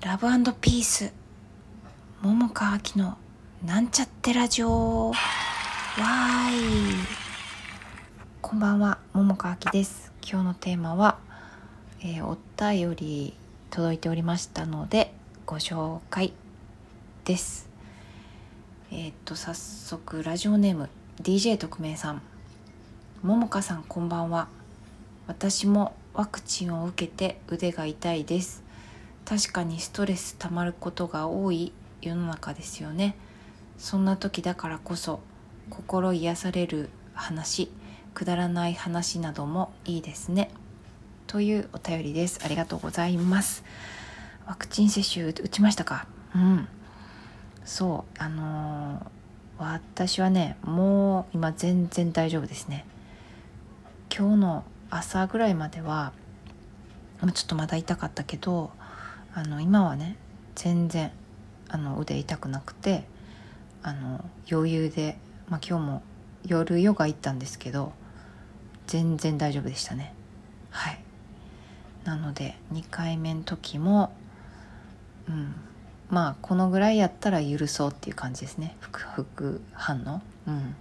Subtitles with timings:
[0.00, 0.28] ラブ
[0.60, 1.12] ピース。
[2.22, 3.18] 桃川きの
[3.66, 5.08] なんちゃってラジオ。
[5.08, 6.94] わーい。
[8.40, 10.12] こんばんは桃川きです。
[10.22, 11.18] 今日のテーマは、
[12.00, 13.34] えー、お便り
[13.70, 15.12] 届いておりましたので
[15.44, 16.32] ご紹介
[17.24, 17.68] です。
[18.92, 20.90] えー、っと早速ラジオネーム
[21.20, 22.22] DJ 特命さん。
[23.24, 24.46] 桃香さんこんばんは。
[25.26, 28.67] 私もワクチンを受けて腕が痛いです。
[29.28, 33.14] 確かにストレス溜まることが多い世の中ですよね。
[33.76, 35.20] そんな時だからこそ
[35.68, 37.70] 心癒される話
[38.14, 40.50] くだらない話などもいいですね。
[41.26, 42.40] というお便りです。
[42.42, 43.64] ありがとうございます。
[44.46, 46.06] ワクチン接種打ちましたか？
[46.34, 46.66] うん。
[47.66, 52.86] そうあのー、私はねもう今全然大丈夫ですね。
[54.10, 56.12] 今日の朝ぐらいまでは
[57.34, 58.70] ちょっとまだ痛かったけど
[59.38, 60.16] あの今はね
[60.56, 61.12] 全然
[61.68, 63.04] あの腕痛くなくて
[63.84, 65.16] あの余裕で、
[65.48, 66.02] まあ、今日も
[66.44, 67.92] 夜ヨガ行ったんですけど
[68.88, 70.12] 全然大丈夫でしたね。
[70.70, 70.98] はい。
[72.02, 74.12] なので2回目の時も
[75.28, 75.54] うん
[76.10, 78.76] まあこのぐらいやったら許そうっていう感じですね。
[78.80, 80.20] 副反応。
[80.48, 80.74] うん。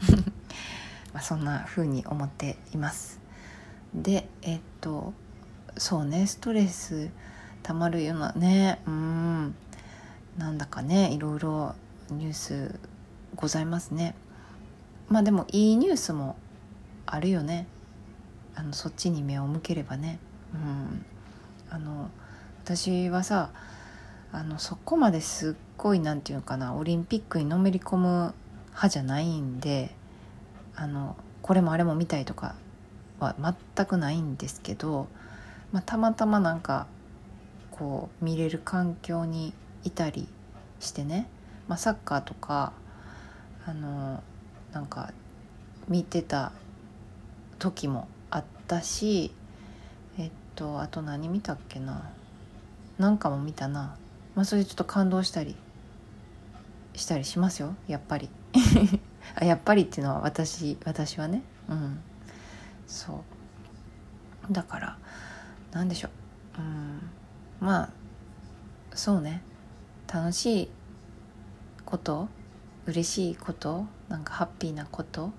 [1.12, 3.20] まあそんな風に思っています。
[3.92, 5.12] でえっと
[5.76, 7.10] そうねストレス
[7.68, 9.54] たまるようなねうん。
[10.38, 11.74] なんだかねいろいろ
[12.10, 12.80] ニュース
[13.34, 14.14] ございますね。
[15.10, 16.36] まあでもいいニュースも
[17.04, 17.66] あるよね。
[18.54, 20.18] あのそっちに目を向ければね。
[20.54, 21.04] うん。
[21.68, 22.08] あの
[22.64, 23.50] 私はさ
[24.32, 28.32] あのそこまですっごい何て言うのかなオリンピックにのめり込む
[28.68, 29.94] 派じゃないんで
[30.74, 32.54] あのこれもあれも見たいとか
[33.20, 33.36] は
[33.76, 35.06] 全くないんですけど、
[35.70, 36.86] まあ、たまたまなんか
[37.78, 39.52] こう見れる環境に
[39.84, 40.28] いたり
[40.80, 41.28] してね、
[41.68, 42.72] まあ、サッカーとか
[43.66, 44.22] あの
[44.72, 45.12] なんか
[45.88, 46.52] 見てた
[47.58, 49.32] 時もあったし
[50.18, 52.10] えっとあと何見たっけな。
[52.98, 53.96] なんかも見たな、
[54.34, 55.54] まあ、それでちょっと感動したり
[56.96, 57.76] したりしますよ。
[57.86, 58.28] やっぱり。
[59.36, 61.42] あやっぱりっていうのは私私はね。
[61.68, 62.00] うん。
[62.88, 63.22] そ
[64.50, 64.52] う。
[64.52, 64.98] だから
[65.70, 66.10] 何でしょう。
[67.68, 67.90] まあ
[68.94, 69.42] そうね。
[70.10, 70.70] 楽しい
[71.84, 72.30] こと
[72.86, 75.32] 嬉しいことなんかハッピーなこと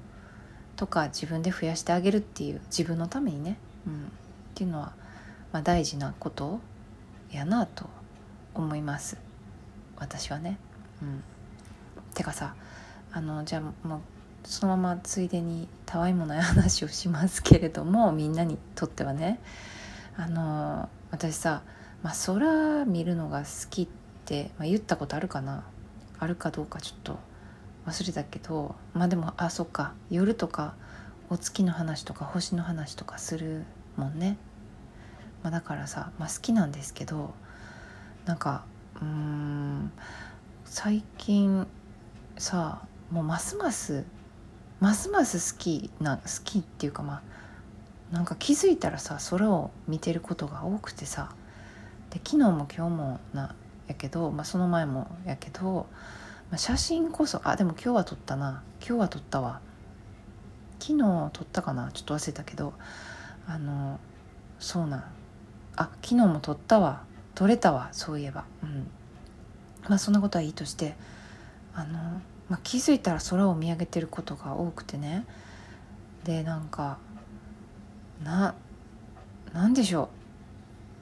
[0.75, 3.57] とか自分で増やしてあげるっていう自分のためにね、
[3.88, 3.95] うん、っ
[4.53, 4.94] ていうのは、
[5.51, 6.59] まあ、大事なこと
[7.31, 7.90] やなと
[8.53, 9.17] 思います。
[9.97, 10.59] 私はね。
[11.01, 11.23] うん、
[12.13, 12.53] てかさ
[13.11, 14.00] あのじゃあもう
[14.44, 19.40] そのままついでにたわいもない話をしますけれどもみんなにとってはね。
[20.16, 21.63] あの私さ、
[22.01, 23.87] まあ、空見るのが好きっ
[24.25, 25.63] て、まあ、言ったことあるかな？
[26.17, 27.19] あるかどうかちょっと
[27.85, 29.93] 忘れたけどまあでもあそっか。
[30.09, 30.75] 夜とか
[31.29, 33.63] お月の話とか星の話とかする
[33.95, 34.37] もんね、
[35.43, 37.33] まあ、だからさ、まあ、好きなんですけど
[38.25, 38.66] なんか
[39.01, 39.91] うん
[40.66, 41.67] 最近
[42.37, 42.81] さ
[43.11, 44.05] もうますます
[44.79, 47.21] ますます好きな好きっていうかまあ
[48.13, 51.31] なんか気づいたらさ空を見てることが多くてさ
[52.09, 53.56] で昨日も今日もな
[53.88, 55.88] やけど、まあ、その前もやけど、
[56.50, 58.64] まあ、写真こそあでも今日は撮ったな。
[58.80, 59.62] 今日は撮ったわ。
[60.80, 61.92] 昨日撮ったかな。
[61.92, 62.74] ちょっと忘れたけど
[63.47, 64.00] あの
[64.59, 64.97] そうな。
[64.97, 65.03] ん
[65.75, 67.03] あ昨日も撮ったわ。
[67.36, 68.46] 撮れたわそういえば。
[68.64, 68.88] うん。
[69.88, 70.96] まあそんなことはいいとして
[71.74, 75.26] あのまあ、気づいたら空を見上げてることが多くてね。
[76.24, 76.97] でなんか
[78.24, 78.56] な
[79.53, 80.09] なんでしょ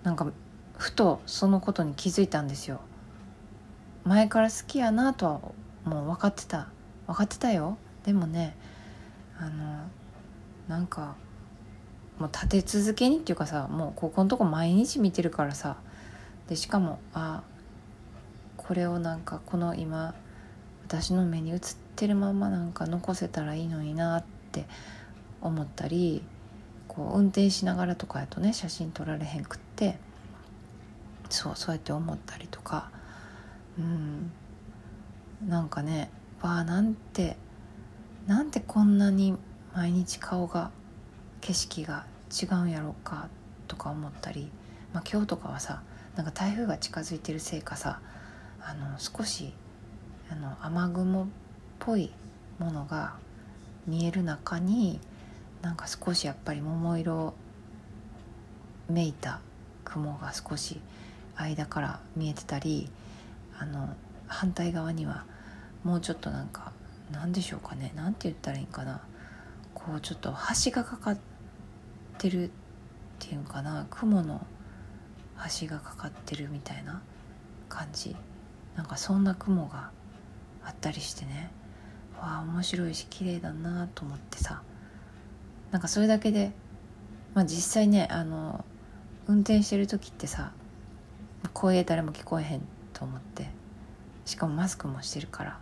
[0.04, 0.06] う。
[0.06, 0.32] なんか
[0.78, 2.80] ふとそのことに気づいたんですよ。
[4.06, 5.42] 前から好きやなとは
[5.84, 6.68] もう分かってた。
[7.08, 7.78] 分かってたよ。
[8.04, 8.56] でもね
[9.40, 9.84] あの
[10.68, 11.16] なんか
[12.20, 15.78] もう立て続けにっていうかさもうここのとこ毎日見てるからさ。
[16.48, 17.44] でしかもあ
[18.56, 20.14] これをなんかこの今
[20.86, 21.60] 私の目に映っ
[21.98, 24.66] てるままなんか残せたらいいのになって
[25.42, 26.24] 思ったり
[26.88, 29.98] こう運転しながらとかやとね写真撮られへんくって。
[31.36, 32.90] そうそうやって思ったりとか。
[33.78, 34.32] うん。
[35.46, 36.10] なんかね
[36.42, 37.38] わあなんて
[38.26, 39.38] なんてこんなに
[39.76, 40.72] 毎日顔が
[41.42, 43.30] 景色が違うんやろうか
[43.68, 44.50] とか思ったり、
[44.94, 45.84] まあ、今日とかはさ
[46.16, 48.02] なんか台風が近づいてるせいかさ
[48.60, 49.54] あの少し
[50.32, 51.28] あの雨雲っ
[51.80, 52.12] ぽい
[52.60, 53.16] ものが
[53.86, 55.00] 見える中に
[55.62, 57.34] なんか少しやっぱり桃色
[58.90, 59.40] めいた
[59.86, 60.82] 雲が少し
[61.38, 62.90] 間から見えてたり
[63.58, 63.90] あの
[64.28, 65.26] 反対側には
[65.84, 66.72] もうちょっとなんか
[67.12, 69.02] 何でしょうかね何て言ったらいいんかな
[69.74, 70.34] こうちょっと
[70.66, 71.18] 橋がかかっ
[72.18, 72.50] てるっ
[73.20, 74.46] ていうかな雲の
[75.60, 77.02] 橋がかかってるみたいな
[77.70, 78.16] 感じ。
[78.76, 79.92] なんかそんな雲が
[80.64, 81.52] あったりしてね。
[82.20, 84.62] わあ面白いし綺麗だなと思ってさ。
[85.72, 86.52] なんかそれだけで
[87.34, 88.66] まあ実際ねあの
[89.28, 90.52] 運転してる時ってさ
[91.54, 92.62] 声誰も聞こえへん
[92.94, 93.50] と思って。
[94.26, 95.60] しかもマスクもしてるから。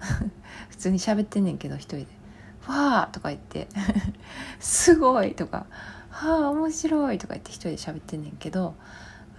[0.70, 2.06] 普通に喋ってんねんけど一人で
[2.68, 3.68] 「わあ!」とか言って
[4.60, 5.66] 「すごい!」とか
[6.10, 8.74] 「はあ面白い!」とか言って一人で喋ってんねんけど。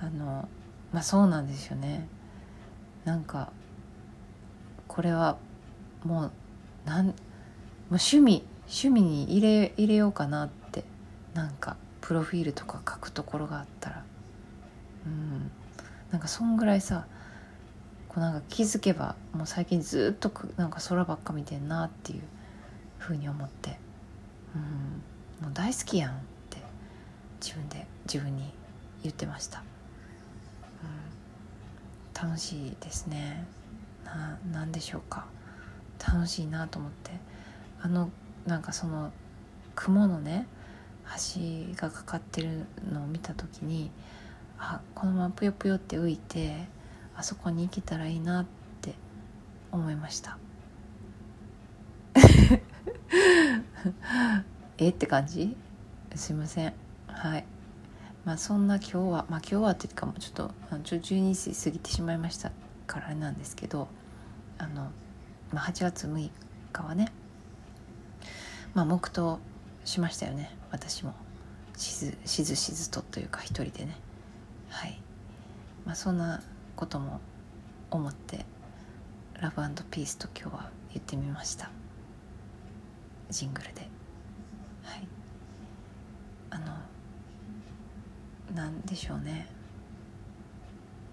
[0.02, 0.50] あの
[0.92, 2.08] まあそうなんですよね。
[3.06, 3.52] なんか
[4.88, 5.38] これは
[6.04, 6.32] もう
[6.86, 7.16] なんもう
[7.92, 10.84] 趣味趣味に入れ入れようかなって。
[11.34, 14.04] なんかプロフィールとか書くところがあったら。
[15.06, 15.52] うん。
[16.16, 17.08] なんかそんぐらいさ
[18.08, 22.22] こうなんか気づけばもう最近ずっとなんか空ばっか見てんなっていう
[22.98, 23.78] ふうに思って。
[24.56, 25.44] うん。
[25.44, 26.16] もう大好きやんっ
[26.50, 26.60] て
[27.42, 28.54] 自分で自分に
[29.04, 29.62] 言ってました、
[32.22, 33.46] うん、楽しいですね。
[34.06, 35.26] ななんでしょうか。
[36.00, 37.12] 楽しいなと思って。
[37.82, 38.10] あの
[38.46, 39.12] なんかその
[39.76, 40.48] 雲のね
[41.36, 43.92] 橋がかかってるのを見た時に
[44.58, 46.68] あこのままぷよぷよって浮いて
[47.16, 48.46] あそこに行けたらいいなっ
[48.82, 48.94] て
[49.72, 50.38] 思いました。
[54.78, 55.56] えって感じ？
[56.16, 56.74] すいません。
[57.08, 57.46] はい。
[58.26, 60.52] まあそんな今日はまあ今日はっていうかもうちょっと
[60.84, 62.52] ちょ12時過ぎてしまいました
[62.88, 63.88] からあれなんですけど
[64.58, 64.92] あの、
[65.52, 66.30] まあ、8月6
[66.74, 67.12] 日はね
[68.74, 69.40] まあ黙祷
[69.86, 70.52] しましたよね。
[70.72, 71.14] 私も。
[71.78, 73.98] しずしずしずとというか一人でね。
[74.70, 75.02] はい。
[75.86, 76.42] まあそんな
[76.76, 77.22] ことも
[77.92, 78.46] 思って
[79.40, 81.70] ラブピースと今日は言ってみました。
[83.30, 83.82] ジングルで。
[84.84, 85.08] はい。
[86.52, 86.66] あの
[88.56, 89.48] なんでしょうね。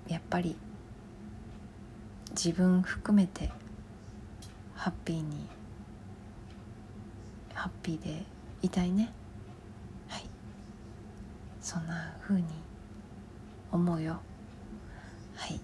[0.08, 0.56] やっぱり
[2.30, 3.50] 自分含めて
[4.74, 5.46] ハッピーに
[7.54, 8.24] ハッピーで
[8.62, 9.12] いたいね。
[10.08, 10.22] はい。
[11.60, 12.46] そんな風に
[13.72, 14.20] 思うよ。
[15.34, 15.60] はい。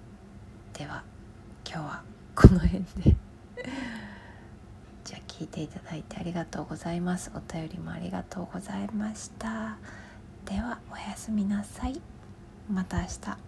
[0.73, 1.05] では
[1.67, 2.03] 今日は
[2.35, 3.17] この辺で。
[5.05, 7.31] じゃあ聞いていただいてありがとうございます。
[7.35, 9.77] お便りもありがとうございました。
[10.45, 12.01] ではおやすみなさい。
[12.71, 13.48] また明日。